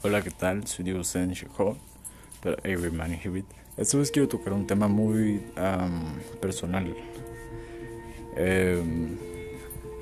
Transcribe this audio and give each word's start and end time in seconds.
Hola, 0.00 0.22
¿qué 0.22 0.30
tal? 0.30 0.64
Soy 0.64 0.84
Diego 0.84 1.02
Sánchez 1.02 1.48
pero 2.40 2.56
Every 2.62 2.92
Man 2.92 3.18
Hibit. 3.20 3.46
Esta 3.76 3.98
vez 3.98 4.12
quiero 4.12 4.28
tocar 4.28 4.52
un 4.52 4.64
tema 4.64 4.86
muy 4.86 5.42
personal. 6.40 6.94
Em, 8.36 9.16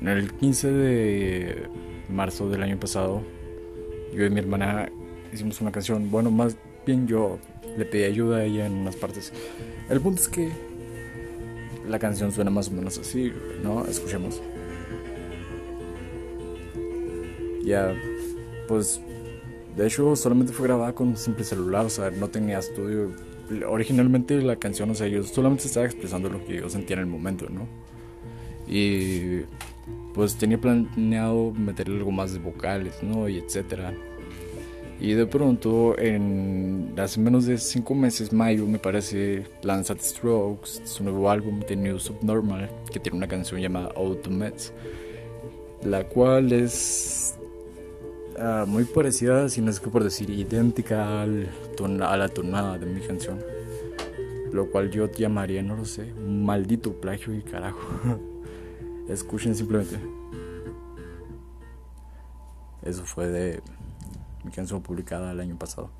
en 0.00 0.08
el 0.08 0.32
15 0.32 0.70
de 0.70 1.68
marzo 2.08 2.48
del 2.48 2.62
año 2.62 2.80
pasado, 2.80 3.20
yo 4.14 4.24
y 4.24 4.30
mi 4.30 4.40
hermana 4.40 4.90
hicimos 5.30 5.60
una 5.60 5.70
canción. 5.70 6.10
Bueno, 6.10 6.30
más 6.30 6.56
bien 6.86 7.06
yo 7.06 7.38
le 7.76 7.84
pedí 7.84 8.04
ayuda 8.04 8.38
a 8.38 8.44
ella 8.44 8.64
en 8.64 8.72
unas 8.72 8.96
partes. 8.96 9.30
El 9.90 10.00
punto 10.00 10.22
es 10.22 10.28
que 10.28 10.52
la 11.86 11.98
canción 11.98 12.32
suena 12.32 12.50
más 12.50 12.68
o 12.68 12.70
menos 12.70 12.96
así, 12.96 13.30
¿no? 13.62 13.84
Escuchemos. 13.84 14.40
Ya, 17.62 17.94
pues, 18.68 19.02
de 19.76 19.86
hecho, 19.86 20.14
solamente 20.16 20.52
fue 20.52 20.66
grabada 20.66 20.94
con 20.94 21.08
un 21.08 21.16
simple 21.16 21.44
celular, 21.44 21.86
o 21.86 21.90
sea, 21.90 22.10
no 22.10 22.28
tenía 22.28 22.58
estudio. 22.58 23.10
Originalmente 23.68 24.40
la 24.40 24.56
canción, 24.56 24.90
o 24.90 24.94
sea, 24.94 25.06
yo 25.08 25.22
solamente 25.24 25.66
estaba 25.66 25.86
expresando 25.86 26.28
lo 26.28 26.44
que 26.44 26.56
yo 26.56 26.70
sentía 26.70 26.94
en 26.94 27.00
el 27.00 27.06
momento, 27.06 27.48
¿no? 27.50 27.66
Y 28.66 29.40
pues 30.14 30.36
tenía 30.36 30.58
planeado 30.58 31.52
meterle 31.52 31.96
algo 31.96 32.12
más 32.12 32.32
de 32.32 32.38
vocales, 32.38 33.02
¿no? 33.02 33.28
Y 33.28 33.38
etcétera. 33.38 33.92
Y 35.00 35.14
de 35.14 35.26
pronto, 35.26 35.98
en 35.98 36.94
hace 36.96 37.18
menos 37.18 37.46
de 37.46 37.58
5 37.58 37.92
meses, 37.94 38.32
mayo, 38.32 38.66
me 38.66 38.78
parece, 38.78 39.44
lanza 39.62 39.96
The 39.96 40.02
Strokes, 40.02 40.82
su 40.84 41.02
nuevo 41.02 41.28
álbum, 41.28 41.60
The 41.66 41.74
New 41.74 41.98
Subnormal, 41.98 42.70
que 42.92 43.00
tiene 43.00 43.18
una 43.18 43.26
canción 43.26 43.60
llamada 43.60 43.90
Automates, 43.96 44.72
la 45.82 46.04
cual 46.04 46.52
es 46.52 46.72
Ah, 48.38 48.64
muy 48.66 48.84
parecida, 48.84 49.48
si 49.48 49.60
no 49.60 49.70
es 49.70 49.78
que 49.78 49.90
por 49.90 50.02
decir 50.02 50.30
idéntica 50.30 51.22
al 51.22 51.50
a 52.02 52.16
la 52.16 52.28
tonada 52.28 52.78
de 52.78 52.86
mi 52.86 53.00
canción. 53.00 53.38
Lo 54.52 54.70
cual 54.70 54.90
yo 54.90 55.10
llamaría, 55.10 55.62
no 55.62 55.76
lo 55.76 55.84
sé, 55.84 56.12
un 56.12 56.44
maldito 56.44 56.92
plagio 57.00 57.34
y 57.34 57.42
carajo. 57.42 57.80
Escuchen 59.08 59.54
simplemente. 59.54 59.98
Eso 62.82 63.04
fue 63.04 63.28
de 63.28 63.62
mi 64.44 64.50
canción 64.50 64.82
publicada 64.82 65.32
el 65.32 65.40
año 65.40 65.56
pasado. 65.56 65.90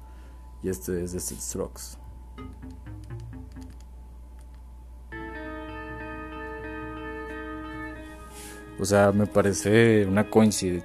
Y 0.63 0.69
este 0.69 1.03
es 1.05 1.13
de 1.13 1.21
Strokes. 1.21 1.99
O 8.79 8.85
sea, 8.85 9.13
me 9.13 9.27
parece 9.27 10.07
una 10.07 10.29
coincidencia 10.29 10.83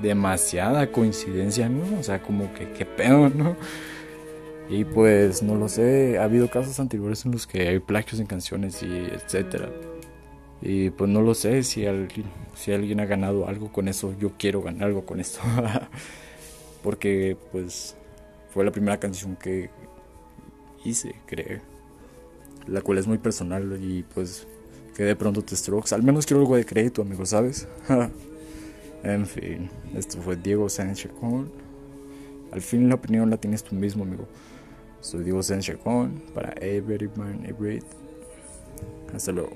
demasiada 0.00 0.90
coincidencia, 0.92 1.68
¿no? 1.68 1.98
O 1.98 2.02
sea, 2.02 2.22
como 2.22 2.52
que 2.54 2.72
qué 2.72 2.84
pedo, 2.84 3.28
¿no? 3.34 3.56
Y 4.68 4.84
pues 4.84 5.42
no 5.42 5.54
lo 5.54 5.68
sé, 5.68 6.18
ha 6.18 6.24
habido 6.24 6.50
casos 6.50 6.80
anteriores 6.80 7.24
en 7.24 7.32
los 7.32 7.46
que 7.46 7.68
hay 7.68 7.78
plagios 7.78 8.20
en 8.20 8.26
canciones 8.26 8.82
y 8.82 8.86
etcétera. 8.86 9.70
Y 10.60 10.90
pues 10.90 11.10
no 11.10 11.22
lo 11.22 11.34
sé 11.34 11.62
si 11.62 11.86
alguien, 11.86 12.26
si 12.54 12.72
alguien 12.72 12.98
ha 13.00 13.06
ganado 13.06 13.46
algo 13.48 13.70
con 13.70 13.88
eso, 13.88 14.14
yo 14.18 14.32
quiero 14.38 14.62
ganar 14.62 14.88
algo 14.88 15.06
con 15.06 15.20
esto. 15.20 15.40
Porque 16.82 17.36
pues 17.52 17.96
fue 18.52 18.64
la 18.64 18.72
primera 18.72 18.98
canción 18.98 19.36
que 19.36 19.70
hice, 20.84 21.14
creo. 21.26 21.60
La 22.66 22.80
cual 22.80 22.98
es 22.98 23.06
muy 23.06 23.18
personal 23.18 23.78
y 23.80 24.02
pues 24.02 24.46
que 24.96 25.04
de 25.04 25.14
pronto 25.14 25.42
te 25.42 25.54
strokes. 25.54 25.94
Al 25.94 26.02
menos 26.02 26.26
quiero 26.26 26.40
algo 26.40 26.56
de 26.56 26.64
crédito, 26.64 27.02
amigo, 27.02 27.24
¿sabes? 27.26 27.68
En 29.06 29.24
fin, 29.24 29.70
esto 29.94 30.20
fue 30.20 30.34
Diego 30.34 30.68
Sánchez 30.68 31.12
Chacón. 31.12 31.48
Al 32.50 32.60
fin 32.60 32.88
la 32.88 32.96
opinión 32.96 33.30
la 33.30 33.36
tienes 33.36 33.62
tú 33.62 33.76
mismo, 33.76 34.02
amigo. 34.02 34.26
Soy 35.00 35.22
Diego 35.22 35.44
Sánchez 35.44 35.76
Chacón 35.76 36.24
para 36.34 36.52
Every 36.60 37.08
Man 37.14 37.46
Every 37.46 37.80
Hasta 39.14 39.30
luego. 39.30 39.52